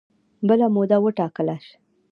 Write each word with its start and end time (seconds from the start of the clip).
بله 0.47 0.65
موده 0.75 0.97
وټاکله 1.03 1.55